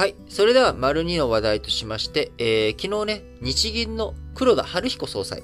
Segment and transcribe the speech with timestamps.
[0.00, 0.14] はい。
[0.30, 5.42] それでは、丸2の話題としまして、えー、昨日ね、日銀の黒田春彦総裁、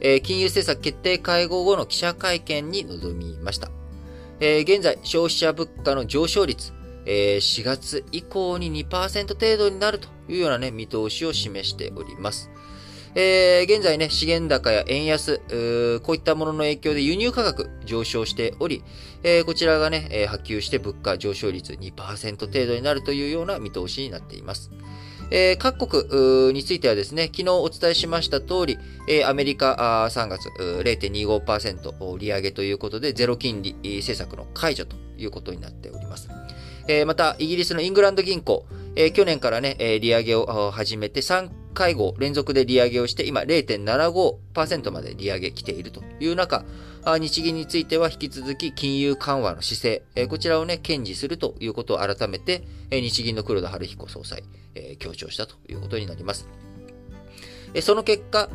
[0.00, 3.70] えー、金融政策決定会合後の記者会見に臨みました。
[4.40, 6.72] えー、現在、消費者物価の上昇率、
[7.06, 12.50] えー、4月以降に2%程度になるというようなね、見通しを示しております。
[13.14, 15.38] えー、現在ね、資源高や円安、
[16.00, 18.82] こういったものの影響で輸入価格上昇しており、
[19.22, 24.70] えー、こちらがね、えー、波及して物価上昇率2%程度になるというような見通しになっています。
[25.30, 36.28] えー、各国についてはですね、昨日お伝えしました通り、えー、アメリカあ3月0.25%利上げということで、ゼロ金利政策の解除ということになっております。
[36.88, 38.66] えー、また、イギリスのイングランド銀行、
[38.96, 46.64] え、去年からね、利上げを始めて3回合連続で利上げをして、今0.75%まで利上げ来ているという中、
[47.04, 54.44] 日銀については引き続き金融緩和の姿勢、こちらをね、堅持するということを改めて、日銀の黒田春彦総裁、
[54.98, 56.48] 強調したということになります。
[57.80, 58.48] その結果、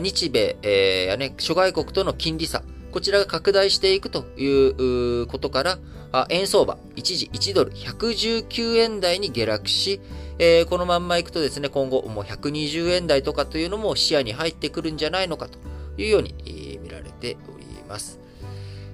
[0.00, 5.78] 日米、えーね、諸外国との金利差、こちらが拡大していくということから、
[6.28, 10.00] 円相場、一時1ドル119円台に下落し、
[10.38, 15.58] えー、このまんまいくとですね、今後もう120円台とかというのも視野に入ってくるんじゃないのかと
[15.96, 18.18] いうように、えー、見られております。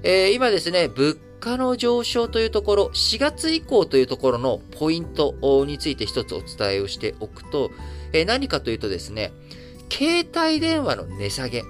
[0.03, 5.35] えー、今ですね、物価の上昇というところ、4月以降というところのポイント
[5.67, 7.71] について一つお伝えをしておくと、
[8.13, 9.33] え、何かというとですね、
[9.91, 11.65] 携帯電話の値下げ。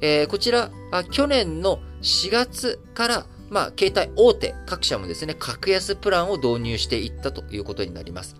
[0.00, 0.70] え、こちら、
[1.10, 8.34] 去年の4月から、まあ、携帯大手各社もですね、格安プランを導入していったということになります。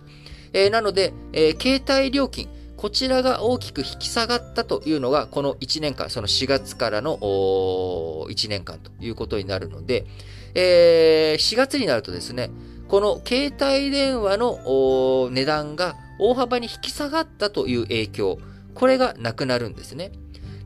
[0.55, 10.07] えー、なので、えー、携帯料金、こちらが大きく引き下がったというのが、この1年間、その4月からの1年間ということになるので、
[10.55, 12.51] えー、4月になるとですね、
[12.89, 18.39] この携帯電話の値段が大幅に引き下がったという影響、
[18.75, 20.11] これがなくなるんですね。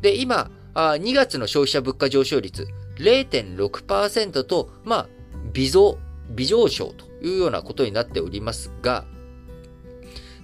[0.03, 5.09] で、今、2月の消費者物価上昇率0.6%と、まあ、
[5.53, 5.99] 微増、
[6.31, 9.05] 微上昇というようなことになっておりますが、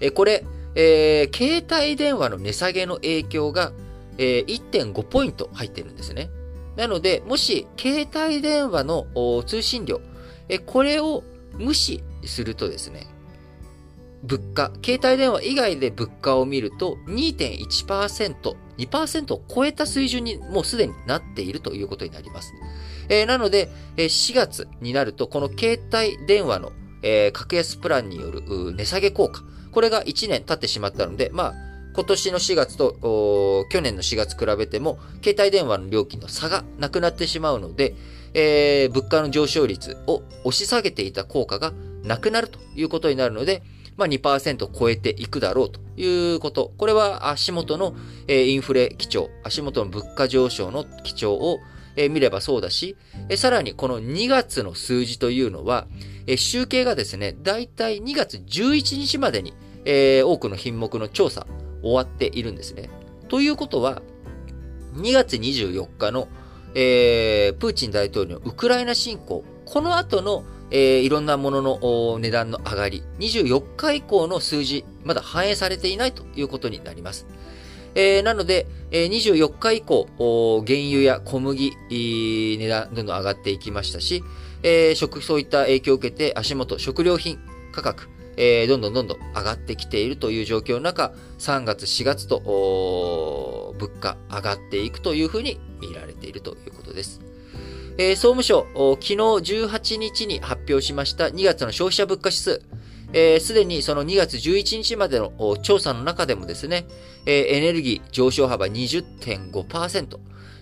[0.00, 3.72] えこれ、えー、携帯電話の値下げの影響が、
[4.18, 6.30] えー、1.5ポイント入ってるんですね。
[6.76, 9.06] なので、もし、携帯電話の
[9.46, 10.00] 通信料、
[10.48, 11.22] えこれを
[11.58, 13.06] 無視するとですね、
[14.22, 22.52] 物価、携帯電話以外で物価を見ると2.1%、2%を超えた水準にもうすでになっているということになります。
[23.08, 26.72] えー、なので、えー、4月になると、この携帯電話の、
[27.32, 28.42] 格安プランによる
[28.76, 31.54] 値下げ効果、これが1年経ってしまったので、まあ、
[31.94, 37.94] 今年の4月と去年の4月比べても、携帯電話の料金の差がなくなってしまうので、
[38.34, 41.72] えー、物価の上昇率を押し下げていた効果が
[42.02, 43.62] なくなるということになるので、
[43.96, 46.72] まあ2%超えていくだろうということ。
[46.76, 47.94] これは足元の
[48.28, 51.60] インフレ基調、足元の物価上昇の基調を
[52.10, 52.96] 見ればそうだし、
[53.36, 55.86] さらにこの2月の数字というのは、
[56.36, 59.52] 集計がですね、だいたい2月11日までに
[60.24, 61.46] 多くの品目の調査
[61.82, 62.88] 終わっているんですね。
[63.28, 64.02] ということは、
[64.94, 66.28] 2月24日の、
[66.74, 77.26] えー、プーチン大統領のウクライナ侵攻、この後のえー、いろんなものの値段の上がり、24日以降の数字、まだ反映されていないということになります。
[77.94, 80.06] えー、なので、えー、24日以降、
[80.66, 84.24] 原油や小麦、値段どんどん上がっていきましたし、
[84.62, 87.38] えー、食、そういった影響を受けて足元、食料品
[87.72, 88.08] 価格、
[88.38, 97.20] えー、どんどんどんどん上がってきているという状況の中、3月、4月と、物価上がっていくというふうに見られているということです。
[97.98, 102.42] えー、総務省、昨日18日に発表しました2月の消費者物価指数。
[102.42, 102.62] す、
[103.12, 105.32] えー、で、にその2月11日までの
[105.62, 106.86] 調査の中でもですね、
[107.26, 110.18] えー、エネルギー上昇幅20.5%、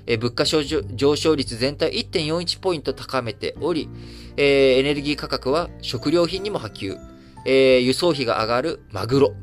[0.07, 3.89] えー、物価上昇率全体1.41ポイント高めており、
[4.37, 6.99] えー、エネルギー価格は食料品にも波及、
[7.47, 9.35] えー、輸送費が上がるマグロ、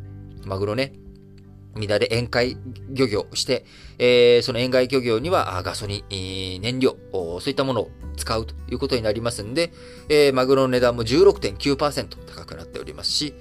[0.45, 0.92] マグロね、
[1.77, 2.57] 皆で遠海
[2.89, 3.65] 漁業して、
[4.00, 9.71] えー、その遠海漁業にはガソリン、燃料、そういったものを使うということになりますんで、
[10.09, 13.33] えー、マグロの値段も16.9%高くなっておりますし、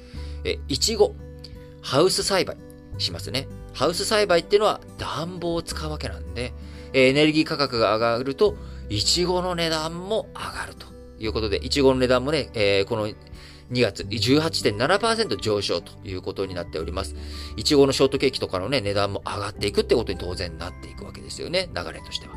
[0.45, 1.15] えいちご、
[1.83, 2.57] ハウス栽培
[2.99, 3.49] しますね。
[3.73, 6.53] ハウス栽培っていうのは暖房を使うわけなんで、
[6.93, 8.57] えエネルギー価格が上がると、
[8.89, 10.87] いちごの値段も上がると
[11.19, 13.09] いうことで、いちごの値段もね、えー、この
[13.71, 17.15] 2月18.7%上昇ということになっております。
[17.57, 22.35] いちごのショートケーキとかのね、値段も上がっていくってことに当然なっていくわけですよね、流れとしては。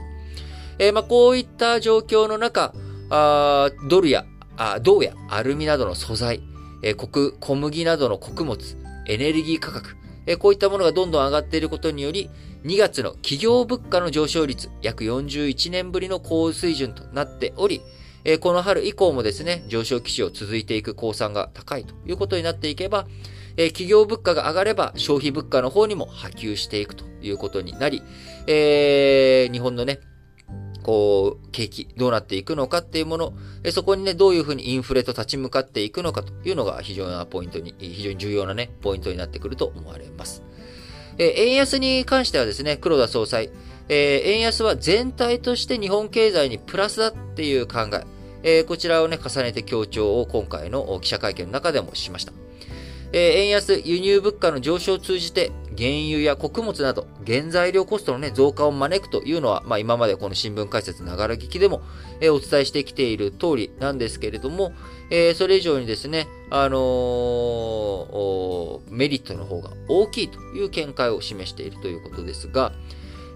[0.79, 2.73] えー、まあ、こういった状況の中、
[3.09, 6.41] あドルやあ銅やアルミなどの素材、
[6.83, 8.77] えー、小麦などの穀物、
[9.07, 12.29] エネルギー価格、えー、こういったものがどんどん上がっていることにより、
[12.65, 17.81] 2月の企業物価の上昇率、約41年ぶりの高水準となっており、
[18.23, 23.07] えー、この春以降もですね、上昇基調続いていく降参が高いということになっていけば、
[23.57, 28.03] えー、企業物価が上がれば消費物価の方にも波及していくということになり、
[28.47, 29.99] えー、日本のね、
[30.83, 33.33] こう、景気、どうなっていくのかっていうもの、
[33.71, 40.41] そこにね、どういうふうにインフレと立ち向かっていくのかというのが非常なポイントに、非常に重要なね、ポイントになってくると思われます。
[41.17, 43.51] え円安に関してはですね、黒田総裁、
[43.89, 48.05] え円安は全体として日本経済にプラスだっていう考え、
[48.61, 52.33] えこちらをね、重ねて強調を今回の記者会見の中でもしました。
[53.11, 61.81] え円安、輸入物価の上昇を通じて、原油や穀物など、原材料コストのね、増加を招くというのは、まあ今までこの新聞解説ながら聞きでも、
[62.21, 64.73] えお伝えしてきている通りなんですけれども、
[65.09, 72.73] えそれ以上にですね、あのー、メリットの方が大きいという見解を示しているということですが、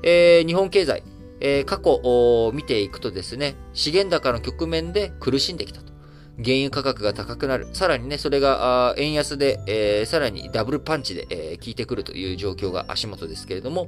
[0.04, 1.04] えー、日本経済、
[1.40, 5.94] えー、過去を見ていくとですね、資源高の局面で苦しんできたと。
[6.38, 7.68] 原油価格が高くなる。
[7.74, 13.88] さらにね、それが円安で、えー、さらにダブルパンチで、えー、効いてくるという状況が足元ですけれども、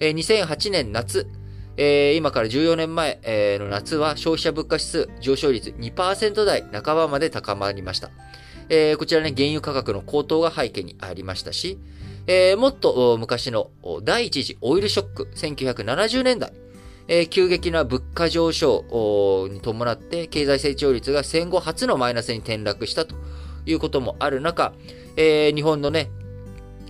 [0.00, 1.28] えー、2008年夏、
[1.76, 8.10] えー、今から14年前、えー、の夏は消費者物価指数上昇率2%台半ばまで高まりました。
[8.70, 11.78] えー、こちらね、原油価格の高騰が背景にありましたし、
[12.26, 13.70] えー、もっと昔の
[14.02, 16.52] 第一次オイルショック、1970年代、
[17.06, 23.14] えー、急激な物価上昇に伴って経済成長率が戦後初のマイナスに転落したと
[23.66, 24.72] いうこともある中、
[25.16, 26.10] えー、日本のね、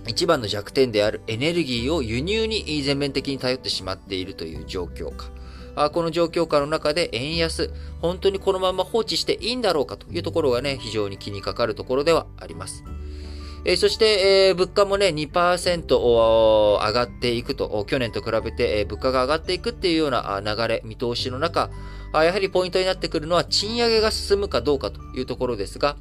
[0.07, 5.31] 一番の弱点であるエネルギーを輸入に全面的に頼ってしまっているという状況か。
[5.91, 12.83] この状況下の中で円安、本当にこのまま放置していいんだろうかというところがね、非常に気にかかるところではあります。
[13.67, 21.71] えそして、え、物価もね、2%上がっていくと、去年と比べて、え、物価が上がっていくっていうような流れ、見通しの中、
[22.13, 25.97] やはりポイントになってくるのは賃上げが進むかどうかというところですが、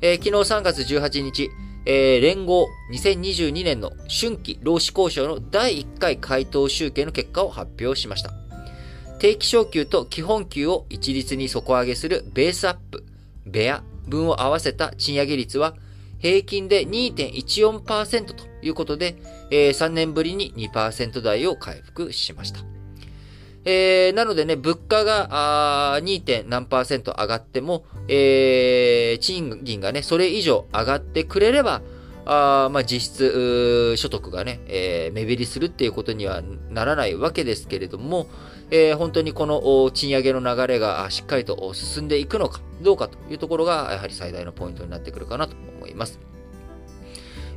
[0.00, 1.50] え、昨日3月18日、
[1.84, 8.30] え、連合2022年の春季労使交渉の第1回回答集計の結果を発表しました。
[9.18, 13.04] 定期昇給と基本給を一律に底上げするベースアップ、
[13.46, 15.74] ベア分を合わせた賃上げ率は
[16.20, 19.16] 平均で2.14%ということで、
[19.50, 22.60] えー、3年ぶりに2%台を回復しました。
[23.64, 26.48] えー、なのでね、物価が 2.
[26.48, 26.66] 何
[27.20, 31.82] 上がっても、えー、賃金がね、それ以上上がってくれれば、
[32.32, 38.28] あまあ、実質、所得がね、えー、目減りするっていうことにはならないわけですけれども、
[38.70, 46.20] えー、本当にこの賃上げの流れがしっかりと進んでいくのかどうかというところが、やはり最大のポイントになってくるかなと思います。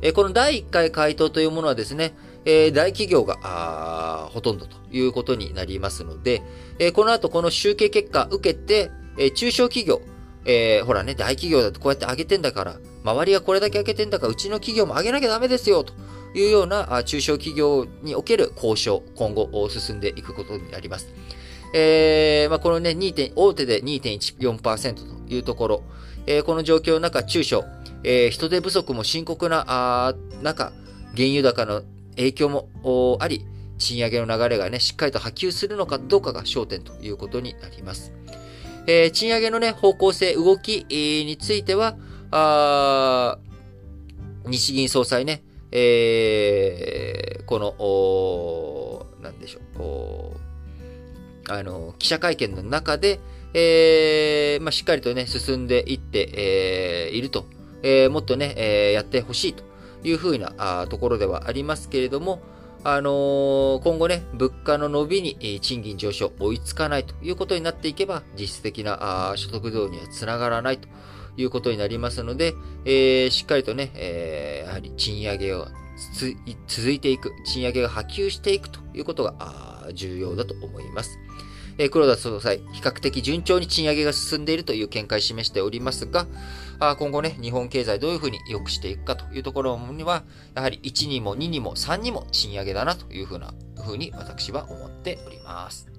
[0.02, 6.42] えー、この第1回回答というものはですね、えー、大企業がほとんどということになりますので、
[6.80, 10.02] えー、この後この集計結果受けて、えー、中小企業、
[10.44, 15.92] えー、ほらね、大企業だとこうやって上げてんだから、周りがこれだけ上げてんだから、うちの企業も上げなきゃダメですよ、と
[16.34, 21.12] いうような中小企業における交渉、今後進んでいくことになります。
[21.74, 23.12] えー、まあ、このね、2.
[23.14, 25.82] 点、大手で2.14%というところ、
[26.26, 27.64] えー、この状況の中、中小、
[28.04, 30.72] えー、人手不足も深刻なあ中、
[31.16, 31.82] 原油高の
[32.16, 33.44] 影響もあり、
[33.78, 38.12] 賃上げの流れがね、しっかりと波及するのかどうかが焦点ということになります。
[38.86, 41.96] えー、賃上げのね、方向性、動きについては、
[42.36, 43.38] あ
[44.46, 50.34] 日銀総裁ね、えー、この、なんでしょ
[51.48, 53.20] う、あの、記者会見の中で、
[53.54, 57.46] えー、まあ、しっかりとね、進んでいって、えー、いると、
[57.84, 59.62] えー、もっとね、えー、やってほしいと
[60.02, 62.40] いうふうなあところではありますけれども、
[62.82, 70.88] あのー、今後ね、物価の伸びに賃金上昇追いつかないということになっていけば、実質的なあ所得増にはつながらないと
[71.36, 75.66] いうことになりますので、えー、しっかりとね、えー、やはり賃上げを
[76.66, 81.18] 続いていく、賃上げが波及していくということが重要だと思います。
[81.76, 86.26] えー、黒田総裁、比較的順調に賃上げが進んでいるという見解を示しておりますが、
[86.78, 90.24] あ今後ね、日本経済どういうふうに良くしていくかというところには、
[90.54, 95.93] やはり1にも2にも3にも賃上げだなというふうな、ふうに私は思っております。